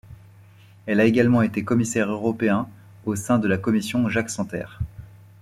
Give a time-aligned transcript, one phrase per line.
[0.87, 2.67] Elle a également été commissaire européen
[3.05, 4.65] au sein de la commission Jacques Santer.